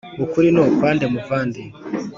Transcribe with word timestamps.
ukuri 0.23 0.47
ni 0.53 0.59
ukwande 0.65 1.05
muvandi 1.13 1.61